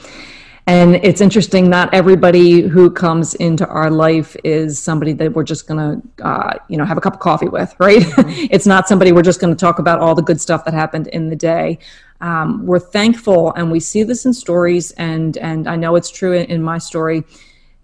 [0.69, 5.67] And it's interesting not everybody who comes into our life is somebody that we're just
[5.67, 8.47] going to uh, you know have a cup of coffee with right mm-hmm.
[8.51, 11.07] it's not somebody we're just going to talk about all the good stuff that happened
[11.07, 11.79] in the day
[12.21, 16.33] um, we're thankful and we see this in stories and and i know it's true
[16.33, 17.23] in, in my story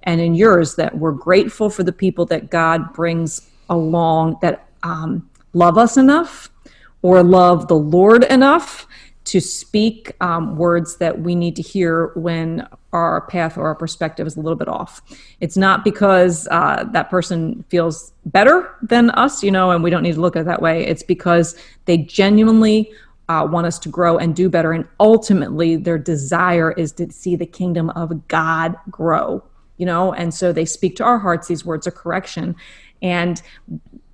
[0.03, 5.27] and in yours that we're grateful for the people that god brings along that um,
[5.53, 6.51] love us enough
[7.01, 8.84] or love the lord enough
[9.25, 14.25] to speak um, words that we need to hear when our path or our perspective
[14.25, 15.01] is a little bit off.
[15.41, 20.03] It's not because uh, that person feels better than us, you know, and we don't
[20.03, 20.85] need to look at it that way.
[20.85, 22.91] It's because they genuinely
[23.27, 24.71] uh, want us to grow and do better.
[24.71, 29.43] And ultimately, their desire is to see the kingdom of God grow,
[29.77, 32.55] you know, and so they speak to our hearts these words of correction.
[33.01, 33.41] And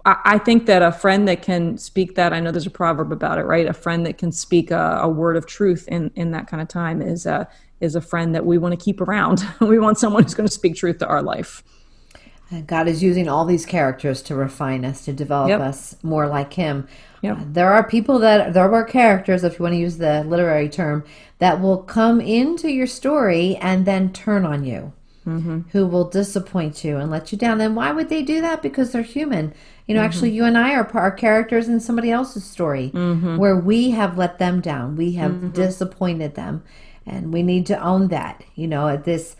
[0.06, 3.38] I think that a friend that can speak that, I know there's a proverb about
[3.38, 3.68] it, right?
[3.68, 6.68] A friend that can speak a, a word of truth in, in that kind of
[6.68, 7.48] time is a,
[7.82, 9.46] is a friend that we want to keep around.
[9.60, 11.64] we want someone who's going to speak truth to our life.
[12.68, 15.62] God is using all these characters to refine us, to develop yep.
[15.62, 16.88] us more like Him.
[17.22, 17.38] Yep.
[17.38, 20.68] Uh, there are people that, there are characters, if you want to use the literary
[20.68, 21.06] term,
[21.40, 24.92] that will come into your story and then turn on you.
[25.26, 25.60] Mm-hmm.
[25.72, 27.62] Who will disappoint you and let you down.
[27.62, 28.64] And why would they do that?
[28.64, 29.54] Because they're human.
[29.86, 30.08] You know, mm-hmm.
[30.08, 33.38] actually, you and I are, are characters in somebody else's story mm-hmm.
[33.38, 34.96] where we have let them down.
[34.96, 35.50] We have mm-hmm.
[35.50, 36.64] disappointed them.
[37.06, 38.44] And we need to own that.
[38.56, 39.36] You know, at this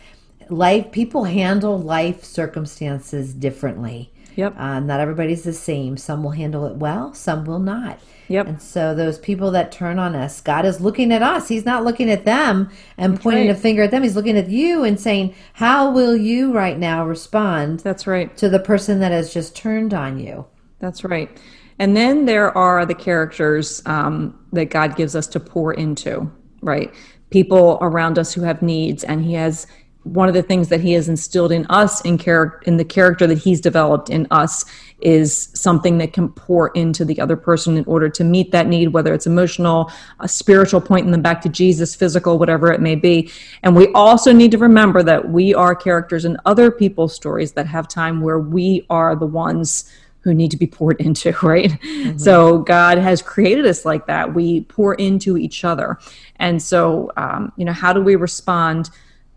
[0.50, 4.11] life, people handle life circumstances differently.
[4.36, 4.56] Yep.
[4.58, 5.98] Uh, not everybody's the same.
[5.98, 8.00] Some will handle it well, some will not.
[8.28, 8.48] Yep.
[8.48, 11.50] And so those people that turn on us, God is looking at us.
[11.50, 13.58] He's not looking at them and That's pointing right.
[13.58, 14.04] a finger at them.
[14.04, 18.36] He's looking at you and saying, "How will you right now respond?" That's right.
[18.38, 20.46] To the person that has just turned on you.
[20.80, 21.30] That's right.
[21.78, 26.94] And then there are the characters um, that God gives us to pour into, right?
[27.32, 29.68] People around us who have needs, and He has
[30.04, 33.28] one of the things that he has instilled in us in character in the character
[33.28, 34.66] that he's developed in us
[35.00, 38.88] is something that can pour into the other person in order to meet that need
[38.90, 43.32] whether it's emotional a spiritual pointing them back to jesus physical whatever it may be
[43.62, 47.68] and we also need to remember that we are characters in other people's stories that
[47.68, 51.72] have time where we are the ones who need to be poured into, right?
[51.72, 52.18] Mm-hmm.
[52.20, 54.36] So God has created us like that.
[54.36, 55.98] We pour into each other.
[56.36, 58.92] And so, um, you know, how do we respond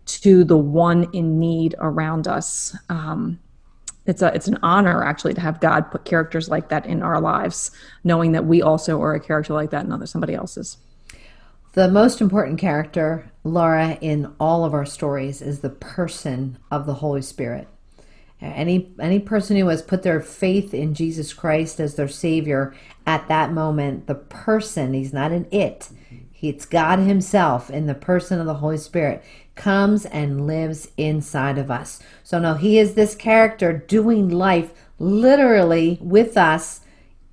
[0.05, 2.75] to the one in need around us.
[2.89, 3.39] Um,
[4.05, 7.19] it's a it's an honor actually to have God put characters like that in our
[7.19, 7.71] lives,
[8.03, 10.77] knowing that we also are a character like that in other somebody else's.
[11.73, 16.93] The most important character, Laura, in all of our stories is the person of the
[16.95, 17.67] Holy Spirit.
[18.39, 22.75] Any any person who has put their faith in Jesus Christ as their Savior
[23.07, 25.89] at that moment, the person, he's not an it.
[26.41, 29.23] It's God Himself in the person of the Holy Spirit
[29.55, 31.99] comes and lives inside of us.
[32.23, 36.81] So now he is this character doing life literally with us,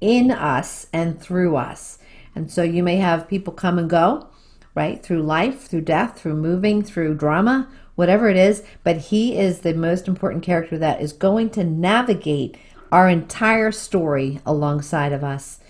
[0.01, 1.99] in us, and through us.
[2.35, 4.29] And so you may have people come and go,
[4.75, 5.03] right?
[5.03, 8.63] Through life, through death, through moving, through drama, whatever it is.
[8.83, 12.57] But he is the most important character that is going to navigate
[12.91, 15.61] our entire story alongside of us.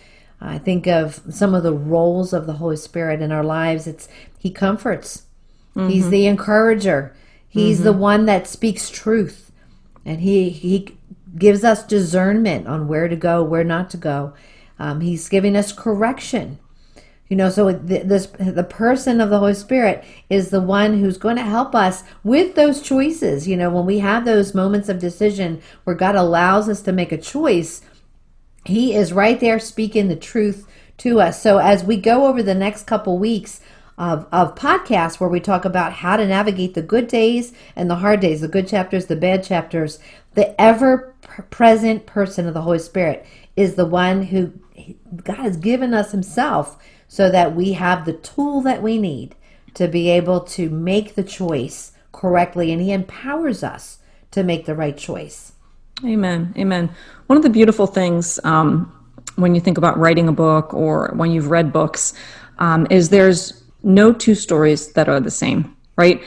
[0.41, 3.87] I think of some of the roles of the Holy Spirit in our lives.
[3.87, 5.23] It's He comforts,
[5.77, 5.89] Mm-hmm.
[5.89, 7.15] He's the encourager.
[7.49, 7.85] He's mm-hmm.
[7.85, 9.53] the one that speaks truth.
[10.05, 10.97] And he he
[11.37, 14.35] gives us discernment on where to go, where not to go.
[14.79, 16.59] Um, he's giving us correction.
[17.29, 21.17] You know, so the, this the person of the Holy Spirit is the one who's
[21.17, 23.49] going to help us with those choices.
[23.49, 27.11] You know, when we have those moments of decision where God allows us to make
[27.11, 27.81] a choice,
[28.67, 30.67] He is right there speaking the truth
[30.99, 31.41] to us.
[31.41, 33.61] So as we go over the next couple weeks,
[34.03, 37.95] of, of podcasts where we talk about how to navigate the good days and the
[37.95, 40.01] hard days, the good chapters, the bad chapters.
[40.35, 41.15] The ever
[41.51, 44.53] present person of the Holy Spirit is the one who
[45.23, 49.37] God has given us Himself so that we have the tool that we need
[49.75, 54.01] to be able to make the choice correctly, and He empowers us
[54.33, 55.53] to make the right choice.
[56.05, 56.53] Amen.
[56.59, 56.91] Amen.
[57.29, 58.93] One of the beautiful things um,
[59.37, 62.15] when you think about writing a book or when you've read books
[62.59, 66.23] um, is there's no two stories that are the same, right?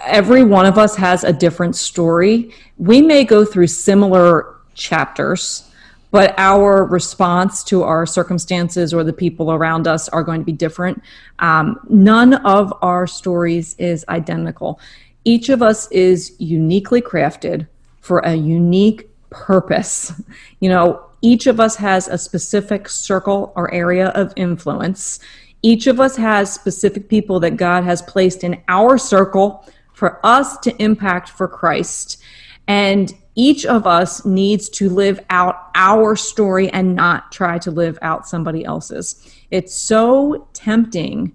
[0.00, 2.52] Every one of us has a different story.
[2.76, 5.68] We may go through similar chapters,
[6.10, 10.52] but our response to our circumstances or the people around us are going to be
[10.52, 11.02] different.
[11.40, 14.80] Um, none of our stories is identical.
[15.24, 17.66] Each of us is uniquely crafted
[18.00, 20.12] for a unique purpose.
[20.60, 25.18] You know, each of us has a specific circle or area of influence
[25.62, 30.58] each of us has specific people that God has placed in our circle for us
[30.58, 32.22] to impact for Christ.
[32.68, 37.98] And each of us needs to live out our story and not try to live
[38.02, 39.32] out somebody else's.
[39.50, 41.32] It's so tempting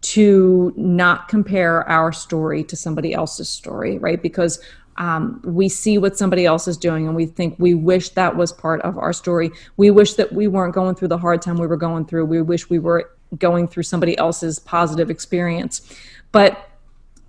[0.00, 4.22] to not compare our story to somebody else's story, right?
[4.22, 4.60] Because
[4.96, 8.52] um, we see what somebody else is doing and we think we wish that was
[8.52, 9.50] part of our story.
[9.76, 12.26] We wish that we weren't going through the hard time we were going through.
[12.26, 15.94] We wish we were going through somebody else's positive experience.
[16.32, 16.70] But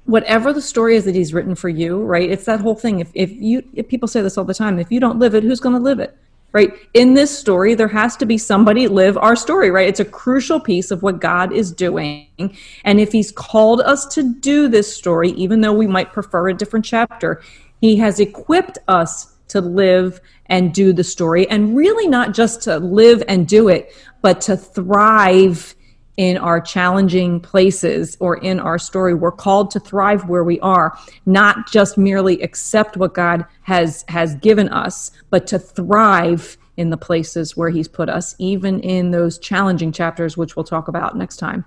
[0.06, 2.30] whatever the story is that he's written for you, right?
[2.30, 3.00] It's that whole thing.
[3.00, 5.44] If, if you, if people say this all the time, if you don't live it,
[5.44, 6.18] who's going to live it?
[6.52, 6.74] right?
[6.94, 9.88] In this story, there has to be somebody live our story, right?
[9.88, 12.58] It's a crucial piece of what God is doing.
[12.84, 16.54] And if He's called us to do this story, even though we might prefer a
[16.54, 17.42] different chapter,
[17.82, 21.48] He has equipped us to live and do the story.
[21.50, 25.76] And really, not just to live and do it, but to thrive
[26.20, 29.14] in our challenging places or in our story.
[29.14, 34.36] We're called to thrive where we are, not just merely accept what God has has
[34.36, 39.38] given us, but to thrive in the places where he's put us, even in those
[39.38, 41.64] challenging chapters, which we'll talk about next time.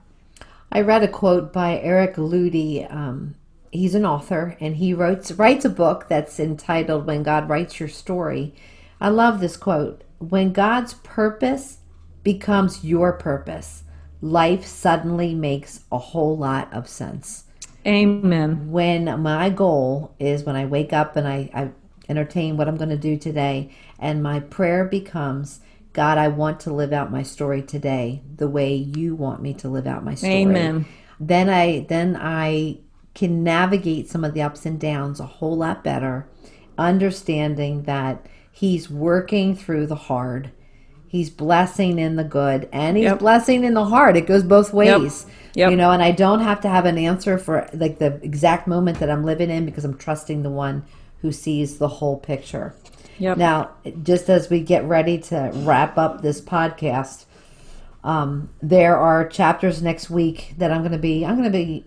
[0.71, 2.87] I read a quote by Eric Ludy.
[2.95, 3.37] Um,
[3.71, 7.89] he's an author, and he writes writes a book that's entitled "When God Writes Your
[7.89, 8.55] Story."
[9.01, 11.79] I love this quote: "When God's purpose
[12.23, 13.85] becomes your purpose,
[14.23, 17.45] life suddenly makes a whole lot of sense.
[17.85, 18.71] Amen.
[18.71, 21.71] When my goal is when I wake up and I, I
[22.09, 25.61] entertain what I'm going to do today, and my prayer becomes,
[25.93, 29.69] God, I want to live out my story today the way you want me to
[29.69, 30.35] live out my story.
[30.35, 30.87] Amen.
[31.19, 32.79] Then I then I
[33.15, 36.29] can navigate some of the ups and downs a whole lot better,
[36.79, 40.53] understanding that he's working through the hard
[41.13, 43.19] He's blessing in the good and he's yep.
[43.19, 44.17] blessing in the hard.
[44.17, 45.27] It goes both ways.
[45.27, 45.37] Yep.
[45.57, 45.71] Yep.
[45.73, 48.99] You know, and I don't have to have an answer for like the exact moment
[49.01, 50.85] that I'm living in because I'm trusting the one
[51.21, 52.75] who sees the whole picture.
[53.19, 53.37] Yep.
[53.37, 57.27] Now, just as we get ready to wrap up this podcast,
[58.03, 61.85] um, there are chapters next week that I'm going to be I'm going to be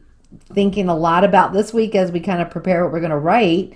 [0.53, 3.17] thinking a lot about this week as we kind of prepare what we're going to
[3.17, 3.73] write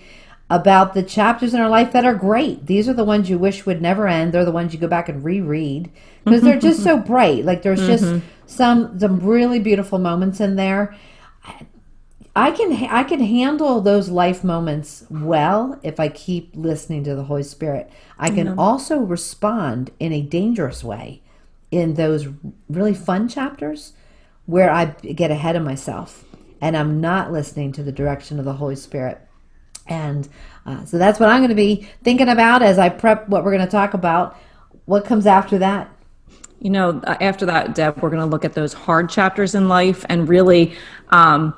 [0.49, 2.65] about the chapters in our life that are great.
[2.65, 4.33] These are the ones you wish would never end.
[4.33, 5.91] They're the ones you go back and reread
[6.23, 7.45] because they're just so bright.
[7.45, 8.25] Like there's just mm-hmm.
[8.47, 10.95] some some really beautiful moments in there.
[12.35, 17.25] I can I can handle those life moments well if I keep listening to the
[17.25, 17.91] Holy Spirit.
[18.17, 18.59] I can mm-hmm.
[18.59, 21.21] also respond in a dangerous way
[21.69, 22.27] in those
[22.67, 23.93] really fun chapters
[24.45, 26.25] where I get ahead of myself
[26.61, 29.21] and I'm not listening to the direction of the Holy Spirit.
[29.89, 30.29] And
[30.65, 33.51] uh, so that's what I'm going to be thinking about as I prep what we're
[33.51, 34.37] going to talk about.
[34.85, 35.89] What comes after that?
[36.59, 39.67] You know, uh, after that, Deb, we're going to look at those hard chapters in
[39.67, 40.75] life and really,
[41.09, 41.55] um,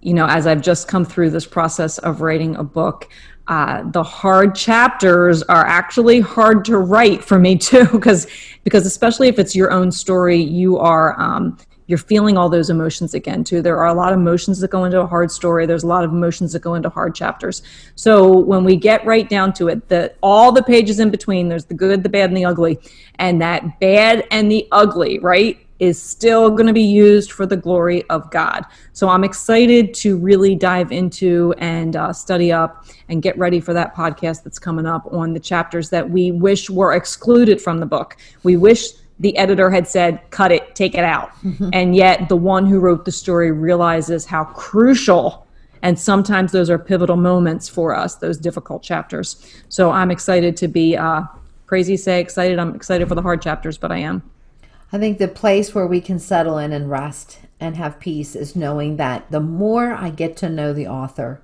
[0.00, 3.08] you know, as I've just come through this process of writing a book,
[3.48, 8.26] uh, the hard chapters are actually hard to write for me too, because
[8.62, 13.14] because especially if it's your own story, you are um, you're feeling all those emotions
[13.14, 15.84] again too there are a lot of emotions that go into a hard story there's
[15.84, 17.62] a lot of emotions that go into hard chapters
[17.94, 21.66] so when we get right down to it the all the pages in between there's
[21.66, 22.78] the good the bad and the ugly
[23.16, 27.56] and that bad and the ugly right is still going to be used for the
[27.56, 28.64] glory of God.
[28.92, 33.74] So I'm excited to really dive into and uh, study up and get ready for
[33.74, 37.86] that podcast that's coming up on the chapters that we wish were excluded from the
[37.86, 38.16] book.
[38.44, 41.30] We wish the editor had said, cut it, take it out.
[41.42, 41.70] Mm-hmm.
[41.72, 45.44] And yet the one who wrote the story realizes how crucial
[45.84, 49.36] and sometimes those are pivotal moments for us, those difficult chapters.
[49.68, 51.24] So I'm excited to be uh,
[51.66, 52.58] crazy, say excited.
[52.58, 54.22] I'm excited for the hard chapters, but I am.
[54.92, 58.56] I think the place where we can settle in and rest and have peace is
[58.56, 61.42] knowing that the more I get to know the author,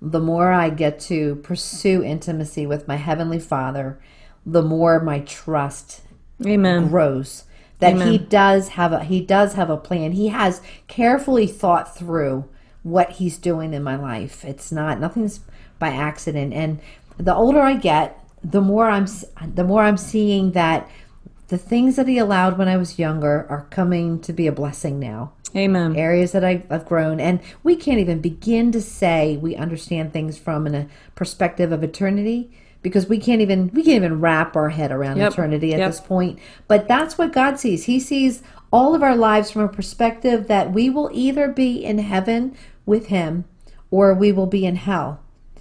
[0.00, 4.00] the more I get to pursue intimacy with my Heavenly Father,
[4.46, 6.00] the more my trust
[6.46, 6.88] Amen.
[6.88, 7.44] grows.
[7.80, 8.10] That Amen.
[8.10, 10.12] he does have a he does have a plan.
[10.12, 12.48] He has carefully thought through
[12.82, 14.44] what he's doing in my life.
[14.44, 15.40] It's not nothing's
[15.78, 16.52] by accident.
[16.52, 16.80] And
[17.18, 19.06] the older I get, the more I'm
[19.54, 20.88] the more I'm seeing that
[21.48, 24.98] the things that he allowed when I was younger are coming to be a blessing
[24.98, 25.32] now.
[25.56, 25.96] Amen.
[25.96, 30.36] Areas that I, have grown, and we can't even begin to say we understand things
[30.36, 32.50] from a perspective of eternity
[32.82, 35.32] because we can't even we can't even wrap our head around yep.
[35.32, 35.90] eternity at yep.
[35.90, 36.38] this point.
[36.66, 37.84] But that's what God sees.
[37.84, 41.98] He sees all of our lives from a perspective that we will either be in
[41.98, 42.56] heaven
[42.86, 43.44] with him
[43.90, 45.20] or we will be in hell.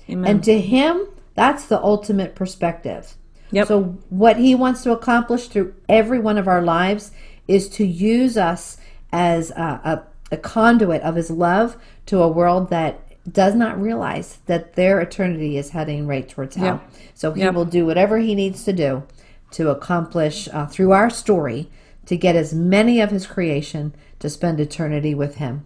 [0.10, 0.30] Amen.
[0.30, 3.16] And to him, that's the ultimate perspective.
[3.52, 3.68] Yep.
[3.68, 7.12] So what he wants to accomplish through every one of our lives
[7.48, 8.78] is to use us
[9.12, 14.40] as a, a, a conduit of his love to a world that does not realize
[14.46, 16.82] that their eternity is heading right towards hell.
[16.82, 16.92] Yep.
[17.14, 17.54] So he Yep.
[17.56, 19.04] will do whatever he needs to do
[19.52, 21.70] to accomplish uh, through our story
[22.06, 25.66] to get as many of his creation to spend eternity with him.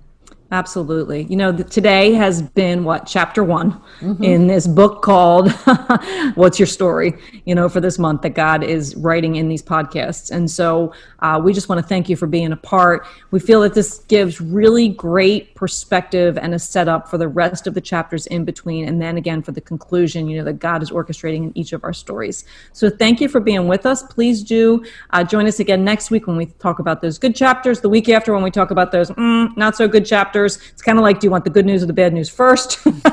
[0.52, 1.24] Absolutely.
[1.24, 4.24] You know, th- today has been what, chapter one Mm-hmm.
[4.24, 5.52] in this book called
[6.34, 7.14] What's Your Story,
[7.46, 10.32] you know, for this month that God is writing in these podcasts.
[10.32, 13.06] And so uh, we just want to thank you for being a part.
[13.30, 17.76] We feel that this gives really great perspective and a setup for the rest of
[17.76, 18.88] the chapters in between.
[18.88, 21.84] And then again, for the conclusion, you know, that God is orchestrating in each of
[21.84, 22.44] our stories.
[22.74, 24.02] So thank you for being with us.
[24.02, 27.82] Please do uh, join us again next week when we talk about those good chapters,
[27.82, 30.41] the week after when we talk about those mm, not so good chapters.
[30.46, 32.84] It's kind of like, do you want the good news or the bad news first?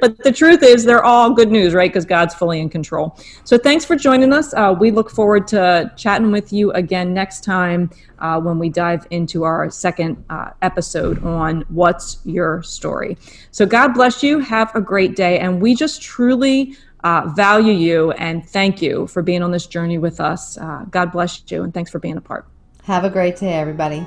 [0.00, 1.90] but the truth is, they're all good news, right?
[1.90, 3.18] Because God's fully in control.
[3.44, 4.54] So thanks for joining us.
[4.54, 9.06] Uh, we look forward to chatting with you again next time uh, when we dive
[9.10, 13.16] into our second uh, episode on What's Your Story.
[13.50, 14.38] So God bless you.
[14.40, 15.38] Have a great day.
[15.38, 19.98] And we just truly uh, value you and thank you for being on this journey
[19.98, 20.58] with us.
[20.58, 21.62] Uh, God bless you.
[21.62, 22.46] And thanks for being a part.
[22.84, 24.06] Have a great day, everybody.